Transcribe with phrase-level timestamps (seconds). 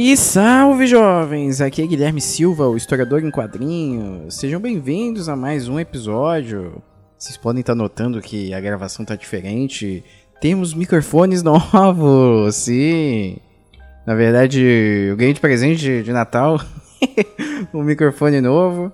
[0.00, 1.60] E salve jovens!
[1.60, 4.36] Aqui é Guilherme Silva, o historiador em quadrinhos.
[4.36, 6.80] Sejam bem-vindos a mais um episódio.
[7.18, 10.04] Vocês podem estar notando que a gravação tá diferente.
[10.40, 13.38] Temos microfones novos, sim.
[14.06, 16.60] Na verdade, eu ganhei de presente de Natal
[17.74, 18.92] um microfone novo.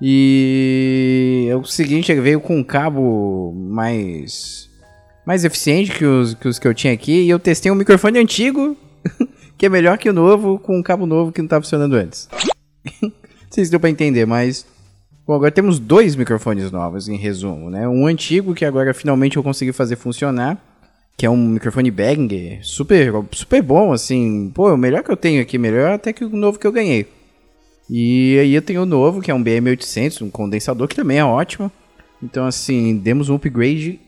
[0.00, 4.70] E é o seguinte, ele veio com um cabo mais
[5.26, 7.24] mais eficiente que os, que os que eu tinha aqui.
[7.24, 8.74] E eu testei um microfone antigo
[9.60, 12.30] que é melhor que o novo com um cabo novo que não estava funcionando antes.
[13.02, 13.12] não
[13.50, 14.64] sei se deu para entender, mas
[15.26, 17.86] bom, agora temos dois microfones novos em resumo, né?
[17.86, 20.56] Um antigo que agora finalmente eu consegui fazer funcionar,
[21.14, 24.50] que é um microfone Behringer, super super bom assim.
[24.54, 27.06] Pô, o melhor que eu tenho aqui, melhor até que o novo que eu ganhei.
[27.90, 31.24] E aí eu tenho o novo, que é um BM800, um condensador que também é
[31.24, 31.70] ótimo.
[32.22, 34.00] Então assim, demos um upgrade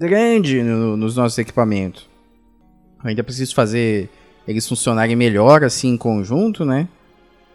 [0.00, 2.08] grande no, nos nossos equipamentos.
[3.04, 4.10] Ainda preciso fazer
[4.46, 6.88] eles funcionarem melhor assim em conjunto, né?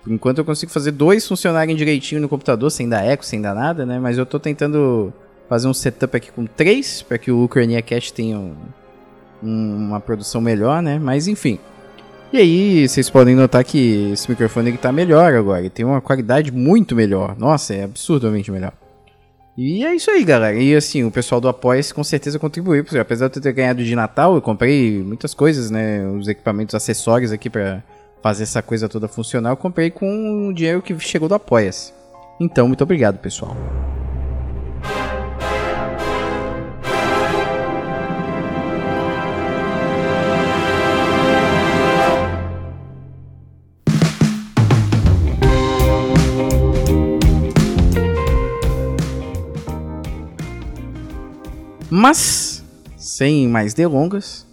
[0.04, 3.54] Por enquanto eu consigo fazer dois funcionarem direitinho no computador, sem dar eco, sem dar
[3.54, 4.00] nada, né?
[4.00, 5.14] Mas eu tô tentando
[5.48, 8.56] fazer um setup aqui com três, para que o Ucrania Cast tenha um,
[9.44, 10.98] um, uma produção melhor, né?
[10.98, 11.60] Mas enfim.
[12.34, 16.00] E aí, vocês podem notar que esse microfone ele tá melhor agora, ele tem uma
[16.00, 17.38] qualidade muito melhor.
[17.38, 18.74] Nossa, é absurdamente melhor.
[19.64, 20.60] E é isso aí, galera.
[20.60, 22.84] E assim, o pessoal do Apoia-se com certeza contribuiu.
[22.84, 26.04] Porque, apesar de eu ter ganhado de Natal, eu comprei muitas coisas, né?
[26.08, 27.84] Os equipamentos acessórios aqui para
[28.24, 29.52] fazer essa coisa toda funcionar.
[29.52, 31.94] Eu comprei com o dinheiro que chegou do Apoia-se.
[32.40, 33.56] Então, muito obrigado, pessoal.
[51.94, 52.64] Mas,
[52.96, 54.48] sem mais delongas,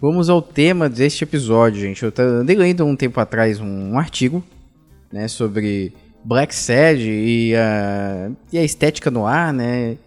[0.00, 2.04] vamos ao tema deste episódio, gente.
[2.04, 4.40] Eu andei lendo um tempo atrás um artigo
[5.12, 5.92] né, sobre
[6.24, 9.98] Black Sad e a, e a estética no ar, né?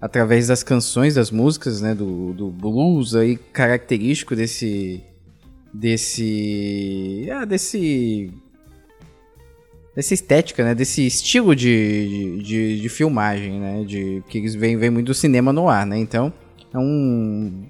[0.00, 1.92] Através das canções, das músicas, né?
[1.92, 5.02] Do, do blues aí, característico desse.
[5.74, 7.28] Desse.
[7.32, 8.32] Ah, desse.
[9.98, 10.76] Dessa estética, né?
[10.76, 13.84] Desse estilo de, de, de filmagem, né?
[13.84, 15.98] De, que vêm, vêm muito do cinema no ar, né?
[15.98, 16.32] Então,
[16.72, 17.64] é um,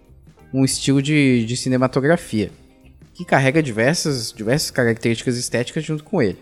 [0.52, 2.50] um estilo de, de cinematografia
[3.14, 6.36] que carrega diversas, diversas características estéticas junto com ele.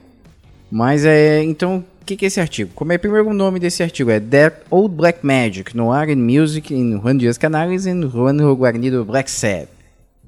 [0.73, 1.41] Mas é.
[1.45, 2.73] Então, o que, que é esse artigo?
[2.75, 4.11] Como é primeiro o nome desse artigo?
[4.11, 9.05] É That Old Black Magic, Noir and Music in Juan Dias Canales and Juan Guarnido
[9.05, 9.69] Black Sad.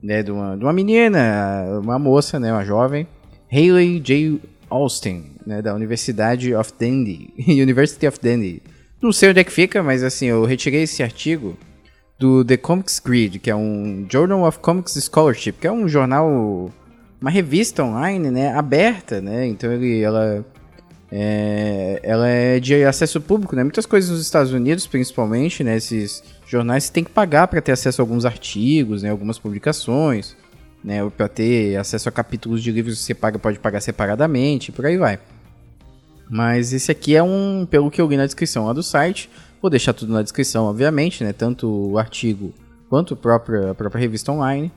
[0.00, 3.08] Né, de, uma, de uma menina, uma moça, né, uma jovem,
[3.52, 4.40] Hayley J.
[4.70, 7.32] Austin, né, da Universidade of Dundee.
[7.48, 8.62] University of Dundee.
[9.00, 11.56] Não sei onde é que fica, mas assim, eu retirei esse artigo
[12.18, 16.70] do The Comics Grid, que é um Journal of Comics Scholarship, que é um jornal,
[17.20, 20.44] uma revista online, né, aberta, né, então ele, ela,
[21.12, 26.24] é, ela é de acesso público, né, muitas coisas nos Estados Unidos, principalmente, né, esses
[26.46, 30.36] jornais tem que pagar para ter acesso a alguns artigos, né, algumas publicações,
[30.82, 34.84] né, para ter acesso a capítulos de livros que você paga, pode pagar separadamente, por
[34.84, 35.20] aí vai.
[36.30, 39.30] Mas esse aqui é um, pelo que eu li na descrição lá do site,
[39.60, 41.32] Vou deixar tudo na descrição, obviamente, né?
[41.32, 42.52] Tanto o artigo
[42.88, 44.70] quanto a própria, a própria revista online.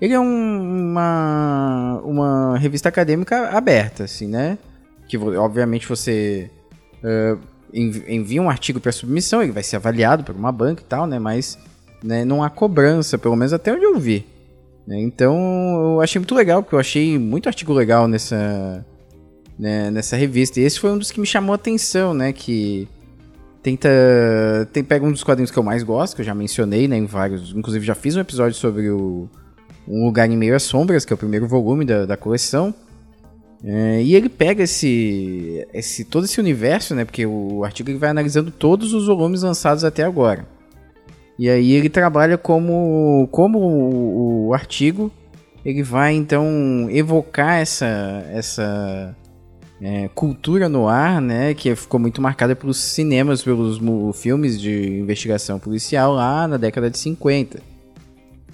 [0.00, 4.58] Ele é um, uma, uma revista acadêmica aberta, assim, né?
[5.08, 6.50] Que obviamente você
[7.04, 7.38] uh,
[7.72, 11.18] envia um artigo para submissão, ele vai ser avaliado por uma banca e tal, né?
[11.20, 11.56] Mas
[12.02, 14.26] né, não há cobrança, pelo menos até onde eu vi.
[14.86, 15.00] Né?
[15.00, 18.84] Então eu achei muito legal, porque eu achei muito artigo legal nessa,
[19.58, 20.60] né, nessa revista.
[20.60, 22.32] E esse foi um dos que me chamou a atenção, né?
[22.32, 22.88] Que
[23.62, 23.88] tenta.
[24.72, 27.06] Tem, pega um dos quadrinhos que eu mais gosto, que eu já mencionei, né, em
[27.06, 27.52] vários.
[27.54, 29.28] Inclusive já fiz um episódio sobre o
[29.88, 32.74] Um Lugar em Meio às Sombras, que é o primeiro volume da, da coleção.
[33.64, 37.04] É, e ele pega esse, esse todo esse universo, né?
[37.04, 40.46] Porque o artigo ele vai analisando todos os volumes lançados até agora.
[41.38, 45.10] E aí ele trabalha como, como o, o artigo
[45.64, 49.14] ele vai então evocar essa, essa
[49.80, 53.80] é, cultura no ar, né, que ficou muito marcada pelos cinemas, pelos
[54.16, 57.60] filmes de investigação policial lá na década de 50.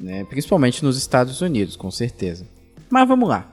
[0.01, 0.25] né?
[0.29, 2.47] Principalmente nos Estados Unidos, com certeza.
[2.91, 3.47] Mas vamos lá,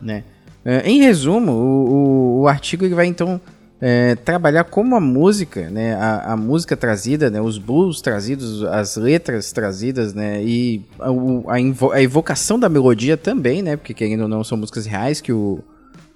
[0.00, 0.24] né?
[0.64, 3.40] É, em resumo, o, o, o artigo ele vai então
[3.80, 8.96] é, trabalhar como a música, né, a, a, música trazida, né, os blues trazidos, as
[8.96, 14.22] letras trazidas, né, e a, a, invo a evocação da melodia também, né, porque querendo
[14.22, 15.62] ou não são músicas reais que, o,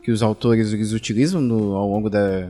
[0.03, 2.49] que os autores eles utilizam no, ao longo da,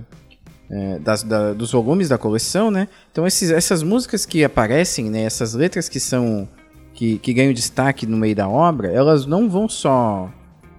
[0.71, 2.89] é, das, da, dos volumes da coleção, né.
[3.11, 6.49] Então esses, essas músicas que aparecem, né, essas letras que são
[6.95, 10.31] que, que ganham destaque no meio da obra, elas não vão só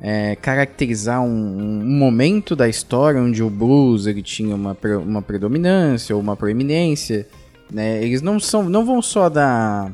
[0.01, 6.15] é, caracterizar um, um, momento da história onde o blues ele tinha uma, uma predominância
[6.15, 7.27] ou uma proeminência,
[7.71, 8.03] né?
[8.03, 9.91] Eles não são, não vão só dar,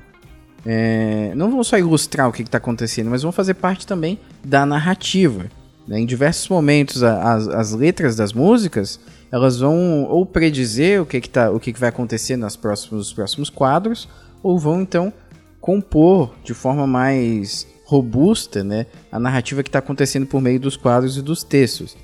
[0.65, 4.65] é, não vão só ilustrar o que está acontecendo, mas vão fazer parte também da
[4.65, 5.45] narrativa.
[5.89, 5.99] Né?
[6.01, 8.99] Em diversos momentos, a, as, as letras das músicas
[9.31, 13.07] elas vão ou predizer o que, que, tá, o que, que vai acontecer nos próximos,
[13.07, 14.07] nos próximos quadros,
[14.43, 15.11] ou vão então
[15.59, 21.17] compor de forma mais robusta, né, a narrativa que está acontecendo por meio dos quadros
[21.17, 21.97] e dos textos.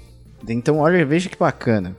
[0.47, 1.95] Então, olha, veja que bacana,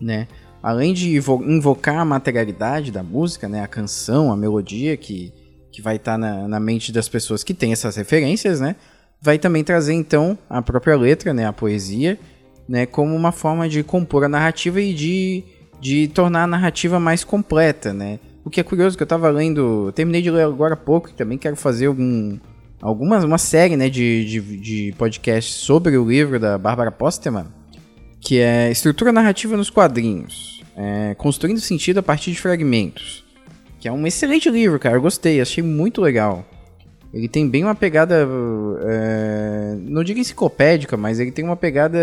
[0.00, 0.26] né?
[0.62, 5.32] Além de invocar a materialidade da música, né, a canção, a melodia que,
[5.70, 8.76] que vai estar tá na, na mente das pessoas que têm essas referências, né,
[9.26, 12.16] vai também trazer então a própria letra, né, a poesia,
[12.68, 15.42] né, como uma forma de compor a narrativa e de,
[15.80, 18.20] de tornar a narrativa mais completa, né?
[18.44, 21.12] O que é curioso que eu estava lendo, terminei de ler agora há pouco, e
[21.12, 22.38] também quero fazer algum
[22.80, 27.46] algumas, uma série né, de, de, de podcasts sobre o livro da Bárbara Postman,
[28.20, 33.24] que é Estrutura Narrativa nos Quadrinhos, é, Construindo Sentido a partir de Fragmentos,
[33.80, 36.44] que é um excelente livro, cara, eu gostei, achei muito legal.
[37.16, 38.28] Ele tem bem uma pegada,
[38.82, 41.98] é, não digo enciclopédica, mas ele tem uma pegada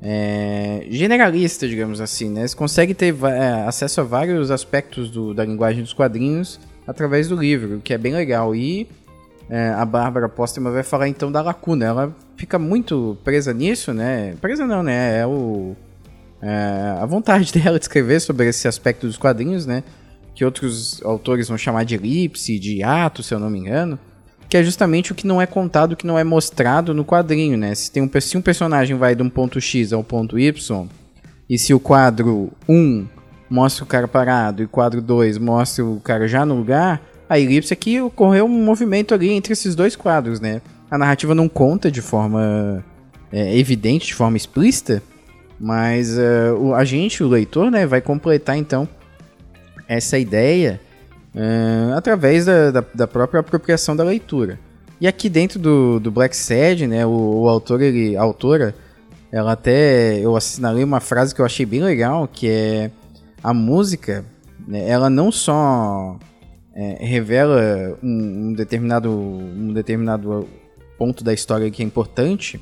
[0.00, 2.48] é, generalista, digamos assim, né?
[2.48, 7.36] Você consegue ter é, acesso a vários aspectos do, da linguagem dos quadrinhos através do
[7.36, 8.56] livro, o que é bem legal.
[8.56, 8.88] E
[9.50, 11.84] é, a Bárbara Postma vai falar então da lacuna.
[11.84, 14.36] Ela fica muito presa nisso, né?
[14.40, 15.18] Presa não, né?
[15.20, 15.76] É o.
[16.40, 19.84] É, a vontade dela de escrever sobre esse aspecto dos quadrinhos, né?
[20.36, 23.98] Que outros autores vão chamar de elipse, de ato, se eu não me engano.
[24.48, 27.56] Que é justamente o que não é contado, o que não é mostrado no quadrinho,
[27.56, 27.74] né?
[27.74, 30.86] Se, tem um, se um personagem vai de um ponto X ao ponto Y,
[31.48, 33.06] e se o quadro 1
[33.50, 37.38] mostra o cara parado e o quadro 2 mostra o cara já no lugar, a
[37.38, 40.60] elipse é que ocorreu um movimento ali entre esses dois quadros, né?
[40.90, 42.84] A narrativa não conta de forma
[43.32, 45.02] é, evidente, de forma explícita,
[45.58, 48.88] mas uh, o, a gente, o leitor, né, vai completar então
[49.88, 50.80] essa ideia
[51.34, 54.58] uh, através da, da, da, própria apropriação da leitura.
[55.00, 58.74] E aqui dentro do, do Black Sad, né, o, o autor, ele, a autora,
[59.30, 62.90] ela até, eu assinalei uma frase que eu achei bem legal, que é
[63.42, 64.24] a música,
[64.66, 66.18] né, ela não só
[66.74, 70.48] é, revela um, um, determinado, um determinado
[70.98, 72.58] ponto da história que é importante,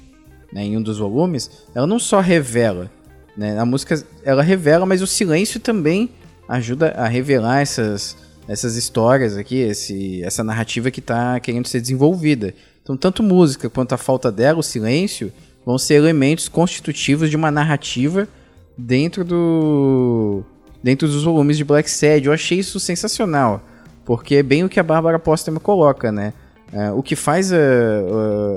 [0.52, 2.90] né, em um dos volumes, ela não só revela,
[3.36, 6.10] né, a música ela revela, mas o silêncio também
[6.48, 12.54] ajuda a revelar essas, essas histórias aqui, esse, essa narrativa que está querendo ser desenvolvida.
[12.82, 15.32] Então, tanto música quanto a falta dela, o silêncio,
[15.64, 18.28] vão ser elementos constitutivos de uma narrativa
[18.76, 20.42] dentro do
[20.82, 22.26] dentro dos volumes de Black Sad.
[22.26, 23.62] Eu achei isso sensacional.
[24.04, 26.34] Porque é bem o que a Bárbara Postma coloca, né?
[26.74, 27.56] É, o que faz a,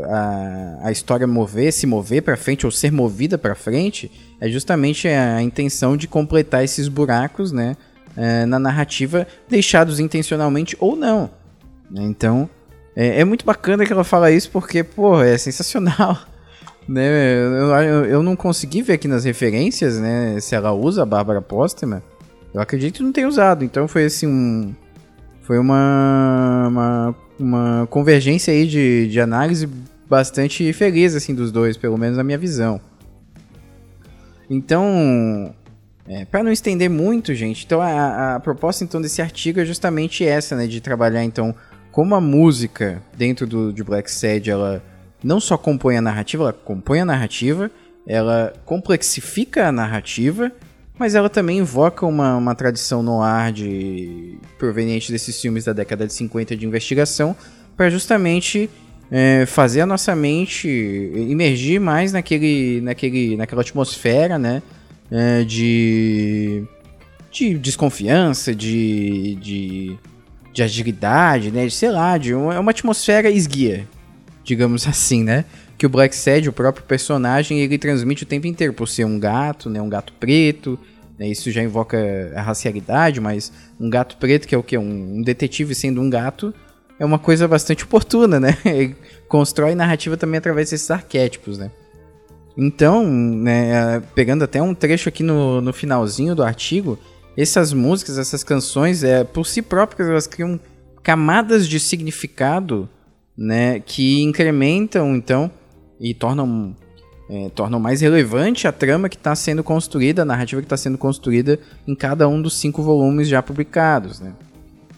[0.09, 5.07] a, a, história mover, se mover para frente ou ser movida para frente é justamente
[5.07, 7.77] a, intenção de completar esses buracos, né,
[8.15, 11.29] é, na narrativa, deixados intencionalmente ou não.
[11.93, 12.49] Então,
[12.95, 16.17] é, é, muito bacana que ela fala isso porque, pô, é sensacional.
[16.89, 17.35] Né?
[17.35, 21.41] Eu, eu, eu, não consegui ver aqui nas referências, né, se ela usa a Bárbara
[21.41, 22.01] Postma.
[22.53, 24.73] Eu acredito que não tem usado, então foi assim um
[25.41, 29.67] foi uma, uma, uma convergência aí de, de análise
[30.09, 32.79] bastante feliz, assim, dos dois, pelo menos na minha visão.
[34.49, 35.53] Então,
[36.07, 40.25] é, para não estender muito, gente, então a, a, proposta então desse artigo é justamente
[40.25, 41.53] essa, né, de trabalhar então
[41.91, 44.81] como a música dentro do de Black Sad, ela
[45.21, 47.69] não só compõe a narrativa, ela compõe a narrativa,
[48.05, 50.51] ela complexifica a narrativa
[50.97, 54.26] mas ela também invoca uma, uma tradição no ar de
[54.57, 57.35] proveniente desses filmes da década de 50 de investigação
[57.75, 58.69] para justamente
[59.11, 60.67] é, fazer a nossa mente
[61.15, 64.61] emergir mais naquele, naquele, naquela atmosfera, né,
[65.09, 66.63] é, de,
[67.31, 69.97] de desconfiança, de, de,
[70.53, 73.87] de agilidade, né, de, sei lá, de uma, é uma atmosfera esguia,
[74.43, 75.45] digamos assim, né,
[75.77, 79.19] que o Black Sad, o próprio personagem, ele transmite o tempo inteiro, por ser um
[79.19, 80.77] gato, né, um gato preto?
[81.25, 81.97] Isso já invoca
[82.35, 84.77] a racialidade, mas um gato preto, que é o que?
[84.77, 86.53] Um, um detetive sendo um gato,
[86.99, 88.57] é uma coisa bastante oportuna, né?
[88.63, 88.95] Ele
[89.27, 91.71] constrói narrativa também através desses arquétipos, né?
[92.55, 96.97] Então, né, pegando até um trecho aqui no, no finalzinho do artigo,
[97.37, 100.59] essas músicas, essas canções, é, por si próprias, elas criam
[101.03, 102.89] camadas de significado
[103.37, 105.51] né, que incrementam, então,
[105.99, 106.75] e tornam,
[107.29, 110.97] é, tornam mais relevante a trama que está sendo construída, a narrativa que está sendo
[110.97, 114.19] construída em cada um dos cinco volumes já publicados.
[114.19, 114.33] Né?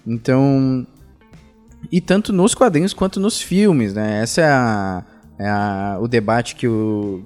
[0.05, 0.85] Então,
[1.91, 4.21] e tanto nos quadrinhos quanto nos filmes, né?
[4.21, 5.03] Essa é, a,
[5.39, 7.23] é a, o debate que o,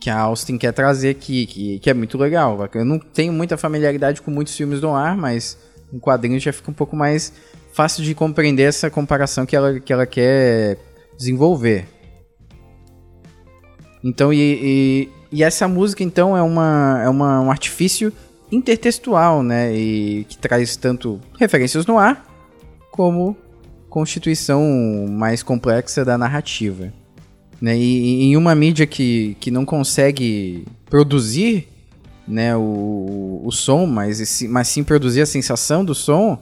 [0.00, 2.58] que a Austin quer trazer aqui, que, que é muito legal.
[2.74, 5.58] Eu não tenho muita familiaridade com muitos filmes do ar, mas
[5.92, 7.32] em quadrinhos já fica um pouco mais
[7.72, 10.78] fácil de compreender essa comparação que ela, que ela quer
[11.16, 11.86] desenvolver.
[14.02, 18.12] Então, e, e, e essa música, então, é, uma, é uma, um artifício
[18.50, 19.74] intertextual, né?
[19.74, 22.24] E que traz tanto referências no ar,
[22.90, 23.36] como
[23.88, 26.92] constituição mais complexa da narrativa.
[27.60, 27.76] Né?
[27.76, 31.68] E, em uma mídia que, que não consegue produzir
[32.26, 36.38] né, o, o som, mas, mas sim produzir a sensação do som,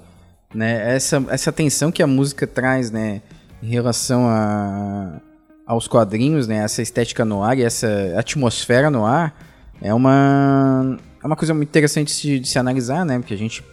[0.52, 3.22] né, essa, essa tensão que a música traz né,
[3.62, 5.20] em relação a,
[5.66, 9.36] aos quadrinhos, né, essa estética no ar e essa atmosfera no ar,
[9.82, 13.38] é uma, é uma coisa muito interessante de se, de se analisar, né, porque a
[13.38, 13.64] gente,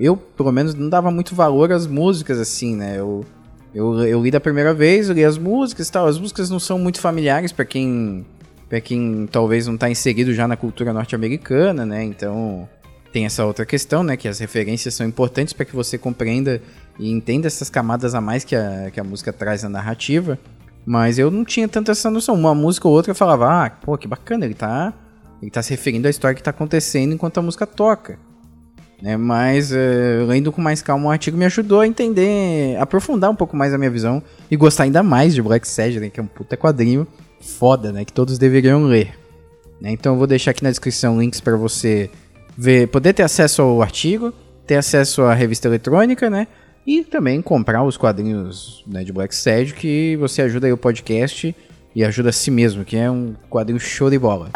[0.00, 3.24] eu pelo menos não dava muito valor às músicas assim, né, eu
[3.74, 6.06] eu, eu li da primeira vez, eu li as músicas e tal.
[6.06, 8.24] As músicas não são muito familiares para quem
[8.68, 12.02] para quem talvez não tá inserido já na cultura norte-americana, né?
[12.04, 12.68] Então
[13.12, 14.16] tem essa outra questão, né?
[14.16, 16.62] Que as referências são importantes para que você compreenda
[16.98, 20.38] e entenda essas camadas a mais que a, que a música traz na narrativa.
[20.84, 22.34] Mas eu não tinha tanta essa noção.
[22.34, 24.92] Uma música ou outra eu falava, ah, pô, que bacana, ele tá,
[25.40, 28.18] ele tá se referindo à história que tá acontecendo enquanto a música toca.
[29.02, 29.16] Né?
[29.16, 33.56] Mas, uh, lendo com mais calma o artigo, me ajudou a entender, aprofundar um pouco
[33.56, 36.10] mais a minha visão e gostar ainda mais de Black Sad, né?
[36.10, 37.06] que é um puta quadrinho
[37.44, 38.04] foda, né?
[38.04, 39.14] Que todos deveriam ler.
[39.80, 39.90] Né?
[39.90, 42.10] Então eu vou deixar aqui na descrição links para você
[42.56, 44.32] ver, poder ter acesso ao artigo,
[44.66, 46.46] ter acesso à revista eletrônica, né?
[46.86, 51.54] E também comprar os quadrinhos né, de Black Sad, que você ajuda aí o podcast
[51.94, 54.50] e ajuda a si mesmo, que é um quadrinho show de bola.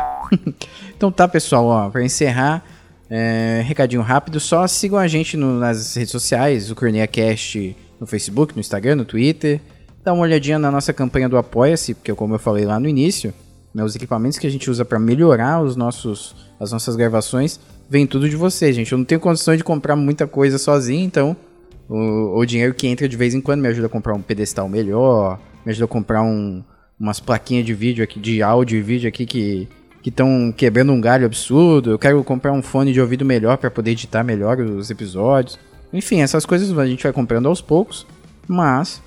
[0.94, 2.62] então tá, pessoal, ó, para encerrar,
[3.08, 8.54] é, recadinho rápido, só sigam a gente no, nas redes sociais, o CorneaCast no Facebook,
[8.54, 9.60] no Instagram, no Twitter.
[10.04, 13.32] Dá uma olhadinha na nossa campanha do Apoia-se, porque como eu falei lá no início,
[13.72, 17.58] né, os equipamentos que a gente usa para melhorar os nossos, as nossas gravações,
[17.88, 18.92] vem tudo de vocês, gente.
[18.92, 21.36] Eu não tenho condição de comprar muita coisa sozinho, então
[21.88, 24.68] o, o dinheiro que entra de vez em quando me ajuda a comprar um pedestal
[24.68, 26.62] melhor, me ajuda a comprar um,
[26.98, 29.68] umas plaquinhas de vídeo aqui, de áudio e vídeo aqui que
[30.02, 31.90] que estão quebrando um galho absurdo.
[31.90, 35.58] Eu quero comprar um fone de ouvido melhor para poder editar melhor os episódios.
[35.92, 38.06] Enfim, essas coisas a gente vai comprando aos poucos,
[38.46, 39.02] mas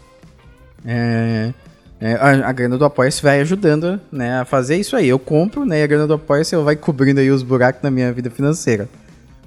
[0.85, 1.53] é,
[1.99, 5.07] é, a, a, grana do Apoia-se vai ajudando né, a fazer isso aí.
[5.07, 8.11] Eu compro, né, e a grana do Apoia-se vai cobrindo aí os buracos na minha
[8.11, 8.89] vida financeira.